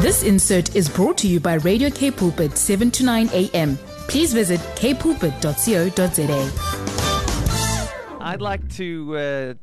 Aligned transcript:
This 0.00 0.22
insert 0.22 0.76
is 0.76 0.88
brought 0.88 1.18
to 1.18 1.28
you 1.28 1.40
by 1.40 1.54
Radio 1.54 1.90
K 1.90 2.10
Pulpit 2.10 2.56
7 2.56 2.90
to 2.92 3.04
9 3.04 3.30
a.m. 3.32 3.76
Please 4.08 4.32
visit 4.32 4.60
kpulpit.co.za. 4.76 6.52
I'd 8.20 8.40
like 8.40 8.68
to 8.74 9.16
uh, 9.16 9.54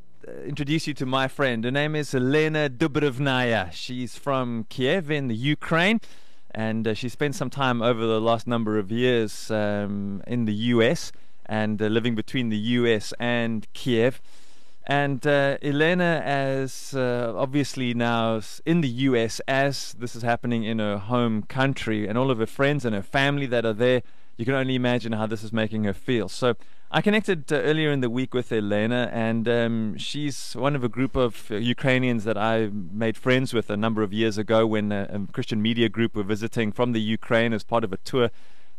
introduce 0.45 0.87
you 0.87 0.93
to 0.95 1.05
my 1.05 1.27
friend. 1.27 1.63
Her 1.63 1.71
name 1.71 1.95
is 1.95 2.13
Elena 2.13 2.69
Dubrovnaya. 2.69 3.71
She's 3.71 4.17
from 4.17 4.65
Kiev 4.69 5.09
in 5.09 5.27
the 5.27 5.35
Ukraine, 5.35 6.01
and 6.51 6.87
uh, 6.87 6.93
she 6.93 7.09
spent 7.09 7.35
some 7.35 7.49
time 7.49 7.81
over 7.81 8.05
the 8.05 8.19
last 8.19 8.45
number 8.47 8.77
of 8.77 8.91
years 8.91 9.49
um, 9.51 10.21
in 10.27 10.45
the 10.45 10.53
US 10.73 11.11
and 11.45 11.81
uh, 11.81 11.85
living 11.85 12.15
between 12.15 12.49
the 12.49 12.57
US 12.57 13.13
and 13.19 13.67
Kiev. 13.73 14.21
And 14.87 15.25
uh, 15.25 15.57
Elena, 15.63 16.21
as 16.23 16.93
uh, 16.93 17.33
obviously 17.35 17.95
now 17.95 18.41
in 18.65 18.81
the 18.81 18.87
US, 18.87 19.41
as 19.47 19.95
this 19.97 20.15
is 20.15 20.21
happening 20.21 20.63
in 20.63 20.77
her 20.77 20.97
home 20.97 21.43
country, 21.43 22.07
and 22.07 22.17
all 22.17 22.29
of 22.29 22.37
her 22.37 22.45
friends 22.45 22.85
and 22.85 22.93
her 22.95 23.01
family 23.01 23.47
that 23.47 23.65
are 23.65 23.73
there, 23.73 24.03
you 24.37 24.45
can 24.45 24.53
only 24.53 24.75
imagine 24.75 25.13
how 25.13 25.25
this 25.25 25.43
is 25.43 25.51
making 25.51 25.85
her 25.85 25.93
feel. 25.93 26.29
So 26.29 26.55
I 26.91 27.01
connected 27.01 27.51
uh, 27.51 27.55
earlier 27.55 27.91
in 27.91 28.01
the 28.01 28.11
week 28.11 28.35
with 28.35 28.51
Elena, 28.51 29.09
and 29.11 29.47
um, 29.47 29.97
she's 29.97 30.53
one 30.53 30.75
of 30.75 30.83
a 30.83 30.89
group 30.89 31.15
of 31.15 31.49
uh, 31.49 31.55
Ukrainians 31.55 32.23
that 32.25 32.37
I 32.37 32.69
made 32.71 33.17
friends 33.17 33.55
with 33.55 33.71
a 33.71 33.77
number 33.77 34.03
of 34.03 34.13
years 34.13 34.37
ago 34.37 34.67
when 34.67 34.91
a, 34.91 35.09
a 35.11 35.31
Christian 35.31 35.63
media 35.63 35.89
group 35.89 36.15
were 36.15 36.23
visiting 36.23 36.71
from 36.71 36.91
the 36.91 37.01
Ukraine 37.01 37.53
as 37.53 37.63
part 37.63 37.83
of 37.83 37.91
a 37.91 37.97
tour. 37.97 38.29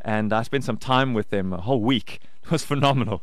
And 0.01 0.33
I 0.33 0.45
spent 0.45 0.63
some 0.63 0.77
time 0.77 1.15
with 1.15 1.31
them 1.31 1.53
a 1.53 1.61
whole 1.61 1.81
week. 1.81 2.21
It 2.47 2.53
was 2.53 2.65
phenomenal. 2.65 3.23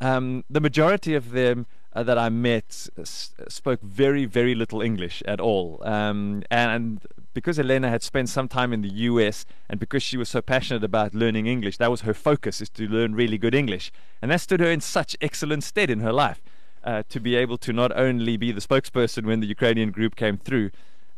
Um, 0.00 0.44
the 0.48 0.60
majority 0.60 1.14
of 1.14 1.32
them 1.32 1.66
uh, 1.94 2.02
that 2.02 2.18
I 2.18 2.28
met 2.28 2.88
s- 2.98 3.34
spoke 3.48 3.82
very, 3.82 4.24
very 4.24 4.54
little 4.54 4.80
English 4.80 5.22
at 5.26 5.40
all. 5.40 5.80
Um, 5.82 6.42
and 6.50 7.00
because 7.34 7.58
Elena 7.58 7.88
had 7.88 8.02
spent 8.02 8.28
some 8.28 8.48
time 8.48 8.72
in 8.72 8.82
the 8.82 8.92
US 9.10 9.46
and 9.68 9.78
because 9.78 10.02
she 10.02 10.16
was 10.16 10.28
so 10.28 10.40
passionate 10.40 10.84
about 10.84 11.14
learning 11.14 11.46
English, 11.46 11.76
that 11.78 11.90
was 11.90 12.02
her 12.02 12.14
focus, 12.14 12.60
is 12.60 12.68
to 12.70 12.86
learn 12.88 13.14
really 13.14 13.38
good 13.38 13.54
English. 13.54 13.92
And 14.20 14.30
that 14.30 14.40
stood 14.40 14.60
her 14.60 14.70
in 14.70 14.80
such 14.80 15.16
excellent 15.20 15.64
stead 15.64 15.90
in 15.90 16.00
her 16.00 16.12
life 16.12 16.42
uh, 16.84 17.02
to 17.08 17.20
be 17.20 17.36
able 17.36 17.58
to 17.58 17.72
not 17.72 17.96
only 17.96 18.36
be 18.36 18.52
the 18.52 18.60
spokesperson 18.60 19.24
when 19.24 19.40
the 19.40 19.46
Ukrainian 19.46 19.90
group 19.90 20.16
came 20.16 20.38
through, 20.38 20.70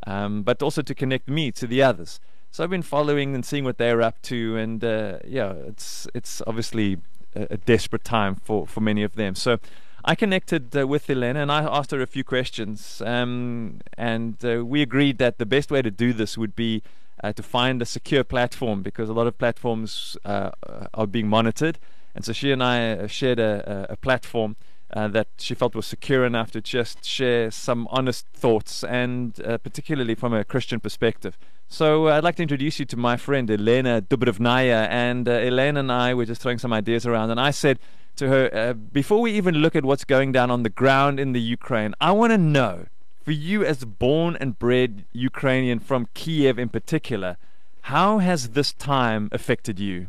um, 0.07 0.43
but 0.43 0.63
also 0.63 0.83
to 0.83 0.95
connect 0.95 1.29
me 1.29 1.51
to 1.53 1.67
the 1.67 1.83
others. 1.83 2.21
So 2.51 2.63
I've 2.63 2.71
been 2.71 2.83
following 2.83 3.35
and 3.35 3.45
seeing 3.45 3.65
what 3.65 3.79
they're 3.79 4.03
up 4.03 4.21
to, 4.23 4.57
and 4.57 4.85
uh, 4.85 5.19
yeah, 5.27 5.53
it's 5.67 6.07
it's 6.15 6.41
obviously 6.47 6.99
a, 7.35 7.47
a 7.51 7.57
desperate 7.57 8.05
time 8.05 8.37
for, 8.37 8.67
for 8.67 8.81
many 8.81 9.03
of 9.03 9.17
them. 9.17 9.35
So 9.35 9.59
I 10.07 10.15
connected 10.15 10.77
uh, 10.77 10.87
with 10.87 11.09
Elena 11.09 11.41
and 11.41 11.51
I 11.51 11.63
asked 11.63 11.91
her 11.91 12.03
a 12.03 12.07
few 12.07 12.25
questions. 12.25 13.01
Um, 13.07 13.81
and 13.97 14.37
uh, 14.45 14.63
we 14.65 14.83
agreed 14.83 15.17
that 15.19 15.39
the 15.39 15.47
best 15.47 15.71
way 15.71 15.81
to 15.81 15.91
do 15.91 16.13
this 16.13 16.37
would 16.37 16.55
be 16.55 16.83
uh, 17.23 17.33
to 17.33 17.43
find 17.43 17.81
a 17.81 17.87
secure 17.87 18.23
platform 18.23 18.83
because 18.83 19.09
a 19.09 19.15
lot 19.15 19.27
of 19.27 19.39
platforms 19.39 20.19
uh, 20.27 20.51
are 20.93 21.07
being 21.07 21.27
monitored. 21.27 21.79
And 22.15 22.23
so 22.23 22.35
she 22.35 22.53
and 22.53 22.63
I 22.63 22.91
uh, 22.91 23.07
shared 23.07 23.39
a, 23.39 23.87
a 23.89 23.97
platform. 23.97 24.57
Uh, 24.95 25.09
that 25.09 25.27
she 25.39 25.55
felt 25.57 25.75
was 25.75 25.87
secure 25.87 26.25
enough 26.25 26.53
to 26.53 26.61
just 26.61 27.05
share 27.05 27.51
some 27.51 27.89
honest 27.91 28.27
thoughts, 28.33 28.85
and 28.85 29.35
particularly 29.65 30.15
from 30.15 30.33
a 30.33 30.45
Christian 30.45 30.79
perspective. 30.79 31.37
So 31.67 32.07
I'd 32.09 32.23
like 32.23 32.37
to 32.37 32.43
introduce 32.43 32.79
you 32.79 32.85
to 32.87 32.97
my 32.97 33.17
friend 33.17 33.51
Elena 33.51 34.01
Dubrovnaya, 34.01 34.87
and 34.89 35.27
Elena 35.27 35.81
and 35.81 35.91
I 35.91 36.15
were 36.15 36.25
just 36.25 36.41
throwing 36.43 36.59
some 36.59 36.73
ideas 36.73 37.05
around, 37.07 37.31
and 37.31 37.41
I 37.41 37.51
said, 37.51 37.81
to 38.17 38.29
her, 38.29 38.51
uh, 38.55 38.73
before 38.75 39.21
we 39.21 39.33
even 39.33 39.57
look 39.57 39.75
at 39.75 39.85
what's 39.85 40.05
going 40.05 40.33
down 40.33 40.51
on 40.51 40.63
the 40.63 40.71
ground 40.71 41.19
in 41.19 41.33
the 41.33 41.41
Ukraine, 41.41 41.95
I 42.01 42.13
want 42.13 42.33
to 42.33 42.39
know, 42.39 42.87
for 43.25 43.33
you 43.33 43.65
as 43.65 43.85
born 43.85 44.37
and 44.41 44.59
bred 44.59 45.05
Ukrainian 45.13 45.81
from 45.81 46.09
Kiev 46.15 46.59
in 46.59 46.69
particular, 46.69 47.37
how 47.83 48.19
has 48.19 48.51
this 48.51 48.73
time 48.73 49.29
affected 49.33 49.81
you? 49.81 50.09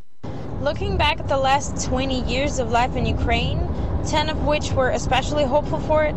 Looking 0.62 0.98
back 0.98 1.20
at 1.20 1.28
the 1.28 1.38
last 1.38 1.86
20 1.86 2.22
years 2.22 2.60
of 2.60 2.70
life 2.70 2.96
in 2.96 3.06
Ukraine, 3.06 3.60
10 4.06 4.30
of 4.30 4.46
which 4.46 4.72
were 4.72 4.90
especially 4.90 5.44
hopeful 5.44 5.80
for 5.80 6.06
it, 6.06 6.16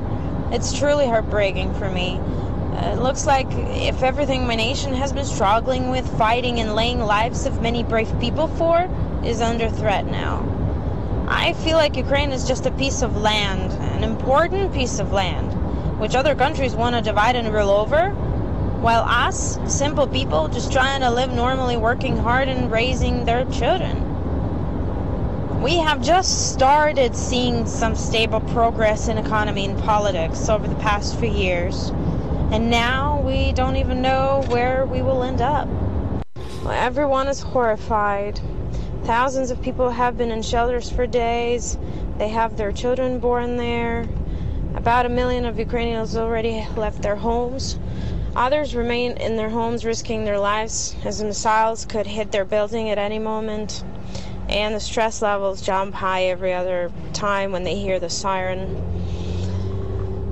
it's 0.53 0.77
truly 0.79 1.07
heartbreaking 1.07 1.75
for 1.75 1.91
me. 1.91 2.19
Uh, 2.19 2.93
it 2.93 3.01
looks 3.01 3.27
like 3.27 3.47
if 3.51 4.03
everything 4.03 4.47
my 4.47 4.55
nation 4.55 4.95
has 4.95 5.13
been 5.13 5.25
struggling 5.25 5.91
with, 5.91 6.07
fighting, 6.17 6.61
and 6.61 6.75
laying 6.75 7.01
lives 7.01 7.47
of 7.47 7.61
many 7.61 7.83
brave 7.83 8.13
people 8.21 8.47
for 8.49 8.89
is 9.25 9.41
under 9.41 9.69
threat 9.69 10.07
now. 10.07 10.45
I 11.29 11.53
feel 11.55 11.77
like 11.77 11.97
Ukraine 11.97 12.33
is 12.33 12.47
just 12.47 12.67
a 12.67 12.71
piece 12.71 13.03
of 13.03 13.17
land, 13.17 13.73
an 13.73 14.05
important 14.05 14.73
piece 14.73 14.99
of 14.99 15.13
land, 15.13 15.53
which 15.99 16.15
other 16.15 16.35
countries 16.35 16.75
want 16.75 16.97
to 16.97 17.03
divide 17.03 17.37
and 17.37 17.53
rule 17.53 17.71
over, 17.71 18.11
while 18.81 19.03
us, 19.03 19.59
simple 19.67 20.07
people, 20.07 20.49
just 20.49 20.73
trying 20.73 21.01
to 21.01 21.11
live 21.11 21.33
normally, 21.33 21.77
working 21.77 22.17
hard 22.17 22.49
and 22.49 22.71
raising 22.71 23.25
their 23.25 23.45
children. 23.47 24.08
We 25.63 25.79
have 25.79 26.01
just 26.01 26.53
started 26.53 27.17
seeing 27.17 27.67
some 27.67 27.97
stable 27.97 28.39
progress 28.39 29.09
in 29.09 29.19
economy 29.19 29.65
and 29.65 29.77
politics 29.81 30.49
over 30.49 30.69
the 30.69 30.77
past 30.77 31.19
few 31.19 31.31
years, 31.31 31.91
and 32.53 32.71
now 32.71 33.21
we 33.23 33.51
don't 33.53 33.75
even 33.75 34.01
know 34.01 34.45
where 34.47 34.87
we 34.87 35.03
will 35.03 35.25
end 35.25 35.41
up. 35.41 35.67
Well, 36.63 36.71
everyone 36.71 37.27
is 37.27 37.41
horrified. 37.41 38.41
Thousands 39.03 39.51
of 39.51 39.61
people 39.61 39.91
have 39.91 40.17
been 40.17 40.31
in 40.31 40.43
shelters 40.43 40.91
for 40.91 41.09
days. 41.09 41.77
They 42.19 42.29
have 42.29 42.57
their 42.57 42.71
children 42.71 43.19
born 43.19 43.57
there. 43.57 44.07
About 44.77 45.07
a 45.07 45.09
million 45.09 45.45
of 45.45 45.59
Ukrainians 45.59 46.17
already 46.17 46.65
left 46.77 47.03
their 47.03 47.17
homes. 47.17 47.81
Others 48.37 48.77
remain 48.77 49.17
in 49.17 49.35
their 49.35 49.51
homes 49.51 49.85
risking 49.85 50.25
their 50.25 50.39
lives 50.39 50.95
as 51.05 51.21
missiles 51.21 51.85
could 51.85 52.07
hit 52.07 52.31
their 52.31 52.45
building 52.45 52.91
at 52.91 52.99
any 52.99 53.19
moment. 53.19 53.83
And 54.49 54.75
the 54.75 54.81
stress 54.81 55.21
levels 55.23 55.61
jump 55.61 55.95
high 55.95 56.25
every 56.25 56.53
other 56.55 56.91
time 57.13 57.53
when 57.53 57.65
they 57.65 57.77
hear 57.77 58.01
the 58.01 58.11
siren. 58.11 58.77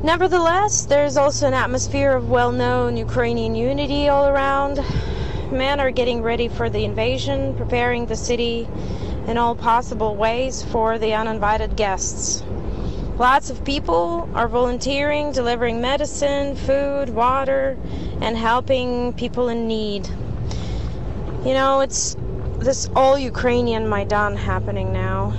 Nevertheless, 0.02 0.86
there 0.86 1.04
is 1.04 1.16
also 1.16 1.46
an 1.46 1.54
atmosphere 1.54 2.12
of 2.12 2.30
well 2.30 2.52
known 2.52 2.96
Ukrainian 2.96 3.54
unity 3.54 4.08
all 4.08 4.26
around 4.26 4.78
men 5.52 5.80
are 5.80 5.90
getting 5.90 6.22
ready 6.22 6.48
for 6.48 6.68
the 6.68 6.84
invasion, 6.84 7.54
preparing 7.54 8.06
the 8.06 8.16
city 8.16 8.68
in 9.26 9.38
all 9.38 9.54
possible 9.54 10.16
ways 10.16 10.62
for 10.64 10.98
the 10.98 11.14
uninvited 11.14 11.76
guests. 11.76 12.42
Lots 13.18 13.48
of 13.50 13.64
people 13.64 14.28
are 14.34 14.48
volunteering, 14.48 15.32
delivering 15.32 15.80
medicine, 15.80 16.54
food, 16.54 17.10
water, 17.10 17.78
and 18.20 18.36
helping 18.36 19.12
people 19.14 19.48
in 19.48 19.66
need. 19.66 20.06
You 21.44 21.54
know, 21.54 21.80
it's 21.80 22.16
this 22.60 22.88
all 22.96 23.18
Ukrainian 23.18 23.88
Maidan 23.88 24.36
happening 24.36 24.92
now. 24.92 25.32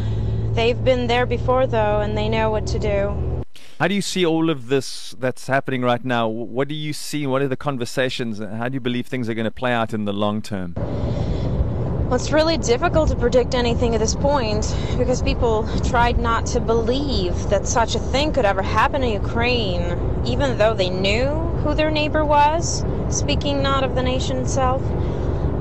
They've 0.54 0.82
been 0.84 1.08
there 1.08 1.26
before, 1.26 1.68
though, 1.68 2.02
and 2.02 2.18
they 2.18 2.30
know 2.30 2.50
what 2.50 2.66
to 2.68 2.80
do. 2.80 3.44
How 3.80 3.88
do 3.88 3.94
you 3.94 4.02
see 4.02 4.26
all 4.26 4.50
of 4.50 4.70
this 4.70 5.16
that's 5.20 5.46
happening 5.48 5.84
right 5.84 6.04
now? 6.04 6.28
What 6.28 6.68
do 6.68 6.74
you 6.74 6.94
see? 6.94 7.28
What 7.28 7.42
are 7.44 7.48
the 7.48 7.58
conversations? 7.58 8.40
How 8.40 8.70
do 8.70 8.74
you 8.74 8.80
believe 8.80 9.06
things 9.06 9.30
are 9.30 9.36
going 9.36 9.46
to 9.46 9.52
play 9.52 9.72
out 9.72 9.94
in 9.94 10.06
the 10.06 10.14
long 10.14 10.42
term? 10.42 10.74
Well, 10.76 12.16
it's 12.16 12.32
really 12.32 12.58
difficult 12.58 13.10
to 13.10 13.16
predict 13.16 13.54
anything 13.54 13.94
at 13.94 14.00
this 14.00 14.16
point 14.16 14.74
because 14.98 15.22
people 15.22 15.68
tried 15.84 16.18
not 16.18 16.46
to 16.48 16.60
believe 16.60 17.50
that 17.50 17.68
such 17.68 17.96
a 17.96 18.00
thing 18.00 18.32
could 18.32 18.46
ever 18.46 18.62
happen 18.62 19.04
in 19.04 19.12
Ukraine, 19.12 20.24
even 20.26 20.58
though 20.58 20.74
they 20.74 20.90
knew 20.90 21.28
who 21.64 21.76
their 21.76 21.92
neighbor 21.92 22.24
was, 22.24 22.86
speaking 23.10 23.62
not 23.62 23.84
of 23.84 23.94
the 23.94 24.02
nation 24.02 24.38
itself. 24.38 24.82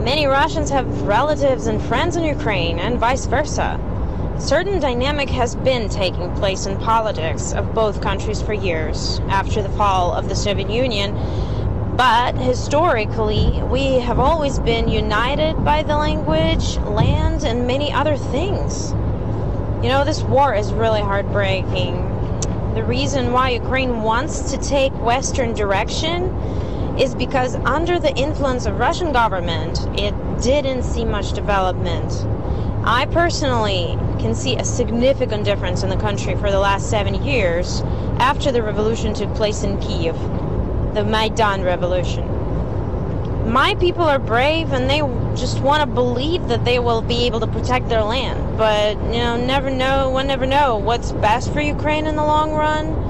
Many 0.06 0.26
Russians 0.28 0.70
have 0.70 1.02
relatives 1.02 1.66
and 1.66 1.82
friends 1.82 2.14
in 2.14 2.22
Ukraine, 2.22 2.78
and 2.78 2.96
vice 2.96 3.26
versa. 3.26 3.76
Certain 4.38 4.78
dynamic 4.78 5.28
has 5.30 5.56
been 5.56 5.88
taking 5.88 6.32
place 6.36 6.66
in 6.66 6.78
politics 6.78 7.52
of 7.52 7.74
both 7.74 8.00
countries 8.00 8.40
for 8.40 8.52
years 8.52 9.20
after 9.28 9.60
the 9.62 9.68
fall 9.70 10.12
of 10.12 10.28
the 10.28 10.36
Soviet 10.36 10.70
Union, 10.70 11.12
but 11.96 12.36
historically 12.36 13.60
we 13.64 13.94
have 13.94 14.20
always 14.20 14.60
been 14.60 14.86
united 14.86 15.64
by 15.64 15.82
the 15.82 15.96
language, 15.96 16.76
land, 16.86 17.42
and 17.42 17.66
many 17.66 17.92
other 17.92 18.16
things. 18.16 18.92
You 19.82 19.88
know, 19.88 20.04
this 20.04 20.22
war 20.22 20.54
is 20.54 20.72
really 20.72 21.00
heartbreaking. 21.00 21.96
The 22.76 22.84
reason 22.84 23.32
why 23.32 23.50
Ukraine 23.50 24.02
wants 24.02 24.52
to 24.52 24.56
take 24.58 24.92
Western 25.02 25.52
direction 25.52 26.30
is 26.98 27.14
because 27.14 27.54
under 27.56 27.98
the 27.98 28.14
influence 28.16 28.66
of 28.66 28.78
Russian 28.78 29.12
government, 29.12 29.78
it 29.98 30.14
didn't 30.42 30.82
see 30.82 31.04
much 31.04 31.32
development. 31.32 32.12
I 32.84 33.06
personally 33.06 33.98
can 34.20 34.34
see 34.34 34.56
a 34.56 34.64
significant 34.64 35.44
difference 35.44 35.82
in 35.82 35.90
the 35.90 35.96
country 35.96 36.34
for 36.36 36.50
the 36.50 36.58
last 36.58 36.88
seven 36.88 37.22
years 37.24 37.82
after 38.18 38.50
the 38.50 38.62
revolution 38.62 39.12
took 39.12 39.34
place 39.34 39.62
in 39.62 39.78
Kiev, 39.80 40.16
the 40.94 41.04
Maidan 41.04 41.62
revolution. 41.62 42.32
My 43.50 43.74
people 43.76 44.02
are 44.02 44.18
brave 44.18 44.72
and 44.72 44.90
they 44.90 45.00
just 45.36 45.60
want 45.60 45.80
to 45.82 45.86
believe 45.86 46.48
that 46.48 46.64
they 46.64 46.78
will 46.78 47.02
be 47.02 47.26
able 47.26 47.40
to 47.40 47.46
protect 47.46 47.88
their 47.88 48.02
land. 48.02 48.58
But, 48.58 48.96
you 49.12 49.18
know, 49.18 49.36
never 49.36 49.70
know, 49.70 50.10
one 50.10 50.26
never 50.26 50.46
know 50.46 50.78
what's 50.78 51.12
best 51.12 51.52
for 51.52 51.60
Ukraine 51.60 52.06
in 52.06 52.16
the 52.16 52.24
long 52.24 52.52
run. 52.52 53.05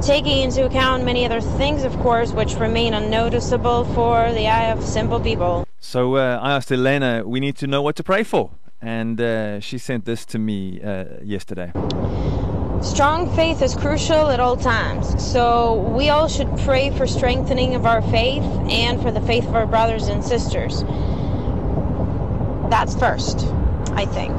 Taking 0.00 0.42
into 0.42 0.64
account 0.64 1.04
many 1.04 1.24
other 1.24 1.40
things, 1.40 1.84
of 1.84 1.96
course, 1.98 2.32
which 2.32 2.54
remain 2.54 2.94
unnoticeable 2.94 3.84
for 3.94 4.32
the 4.32 4.46
eye 4.46 4.70
of 4.70 4.82
simple 4.82 5.20
people. 5.20 5.66
So 5.80 6.16
uh, 6.16 6.38
I 6.42 6.52
asked 6.52 6.72
Elena, 6.72 7.22
we 7.26 7.40
need 7.40 7.56
to 7.56 7.66
know 7.66 7.82
what 7.82 7.96
to 7.96 8.04
pray 8.04 8.22
for. 8.22 8.50
And 8.82 9.20
uh, 9.20 9.60
she 9.60 9.76
sent 9.76 10.06
this 10.06 10.24
to 10.26 10.38
me 10.38 10.80
uh, 10.82 11.04
yesterday. 11.22 11.72
Strong 12.82 13.34
faith 13.36 13.60
is 13.60 13.74
crucial 13.74 14.30
at 14.30 14.40
all 14.40 14.56
times, 14.56 15.22
so 15.22 15.74
we 15.74 16.08
all 16.08 16.28
should 16.28 16.48
pray 16.60 16.90
for 16.96 17.06
strengthening 17.06 17.74
of 17.74 17.84
our 17.84 18.00
faith 18.00 18.42
and 18.70 19.02
for 19.02 19.10
the 19.10 19.20
faith 19.20 19.46
of 19.46 19.54
our 19.54 19.66
brothers 19.66 20.08
and 20.08 20.24
sisters. 20.24 20.82
That's 22.70 22.94
first, 22.94 23.40
I 23.92 24.06
think. 24.06 24.34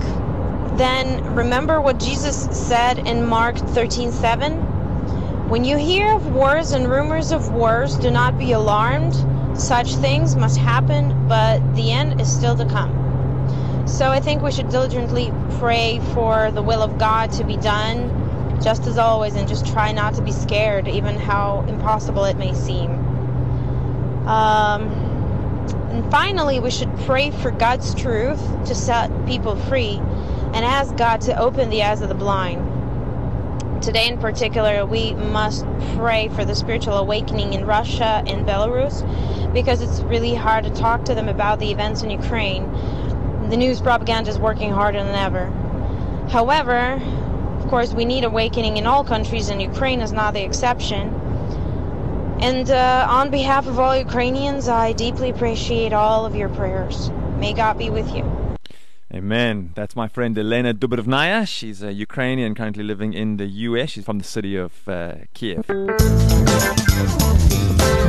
Then 0.79 1.35
remember 1.35 1.79
what 1.79 1.99
Jesus 1.99 2.47
said 2.51 3.07
in 3.07 3.27
Mark 3.27 3.57
13:7. 3.57 4.70
When 5.51 5.65
you 5.65 5.75
hear 5.75 6.15
of 6.15 6.27
wars 6.27 6.71
and 6.71 6.89
rumors 6.89 7.33
of 7.33 7.51
wars, 7.51 7.97
do 7.97 8.09
not 8.09 8.37
be 8.39 8.53
alarmed. 8.53 9.13
Such 9.59 9.95
things 9.95 10.37
must 10.37 10.55
happen, 10.55 11.27
but 11.27 11.75
the 11.75 11.91
end 11.91 12.21
is 12.21 12.31
still 12.31 12.55
to 12.55 12.63
come. 12.63 13.83
So 13.85 14.11
I 14.11 14.21
think 14.21 14.41
we 14.41 14.53
should 14.53 14.69
diligently 14.69 15.29
pray 15.59 15.99
for 16.13 16.51
the 16.51 16.61
will 16.61 16.81
of 16.81 16.97
God 16.97 17.33
to 17.33 17.43
be 17.43 17.57
done 17.57 18.61
just 18.63 18.87
as 18.87 18.97
always, 18.97 19.35
and 19.35 19.45
just 19.45 19.65
try 19.65 19.91
not 19.91 20.13
to 20.13 20.21
be 20.21 20.31
scared, 20.31 20.87
even 20.87 21.17
how 21.17 21.65
impossible 21.67 22.23
it 22.23 22.37
may 22.37 22.53
seem. 22.53 22.91
Um, 24.29 24.83
and 25.91 26.09
finally, 26.09 26.61
we 26.61 26.71
should 26.71 26.95
pray 26.99 27.29
for 27.29 27.51
God's 27.51 27.93
truth 27.93 28.39
to 28.67 28.73
set 28.73 29.11
people 29.25 29.57
free 29.57 29.97
and 30.53 30.63
ask 30.63 30.95
God 30.95 31.19
to 31.21 31.37
open 31.37 31.69
the 31.69 31.83
eyes 31.83 31.99
of 31.99 32.07
the 32.07 32.15
blind. 32.15 32.70
Today, 33.81 34.07
in 34.07 34.19
particular, 34.19 34.85
we 34.85 35.15
must 35.15 35.65
pray 35.95 36.29
for 36.29 36.45
the 36.45 36.53
spiritual 36.53 36.97
awakening 36.97 37.53
in 37.53 37.65
Russia 37.65 38.21
and 38.27 38.45
Belarus 38.45 39.01
because 39.53 39.81
it's 39.81 40.01
really 40.01 40.35
hard 40.35 40.65
to 40.65 40.69
talk 40.69 41.03
to 41.05 41.15
them 41.15 41.27
about 41.27 41.57
the 41.57 41.71
events 41.71 42.03
in 42.03 42.11
Ukraine. 42.11 42.71
The 43.49 43.57
news 43.57 43.81
propaganda 43.81 44.29
is 44.29 44.37
working 44.37 44.71
harder 44.71 45.03
than 45.03 45.15
ever. 45.15 45.47
However, 46.29 47.01
of 47.57 47.67
course, 47.69 47.91
we 47.91 48.05
need 48.05 48.23
awakening 48.23 48.77
in 48.77 48.85
all 48.85 49.03
countries, 49.03 49.49
and 49.49 49.59
Ukraine 49.59 50.01
is 50.01 50.11
not 50.11 50.35
the 50.35 50.43
exception. 50.43 51.09
And 52.39 52.69
uh, 52.69 53.07
on 53.09 53.31
behalf 53.31 53.65
of 53.65 53.79
all 53.79 53.97
Ukrainians, 53.97 54.67
I 54.67 54.93
deeply 54.93 55.31
appreciate 55.31 55.91
all 55.91 56.27
of 56.27 56.35
your 56.35 56.49
prayers. 56.49 57.09
May 57.39 57.53
God 57.53 57.79
be 57.79 57.89
with 57.89 58.13
you. 58.15 58.40
Amen. 59.21 59.71
That's 59.75 59.95
my 59.95 60.07
friend 60.07 60.35
Elena 60.35 60.73
Dubrovnaya. 60.73 61.47
She's 61.47 61.83
a 61.83 61.93
Ukrainian 61.93 62.55
currently 62.55 62.83
living 62.83 63.13
in 63.13 63.37
the 63.37 63.45
US. 63.67 63.91
She's 63.91 64.03
from 64.03 64.17
the 64.17 64.23
city 64.23 64.55
of 64.55 64.71
uh, 64.87 65.13
Kiev. 65.35 65.67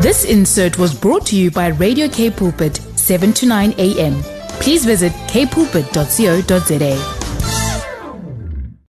This 0.00 0.24
insert 0.24 0.78
was 0.78 0.94
brought 0.94 1.26
to 1.26 1.36
you 1.36 1.50
by 1.50 1.66
Radio 1.66 2.08
K 2.08 2.30
Pulpit, 2.30 2.76
7 2.96 3.34
to 3.34 3.46
9 3.46 3.74
a.m. 3.76 4.22
Please 4.62 4.86
visit 4.86 5.12
kpulpit.co.za. 5.28 7.21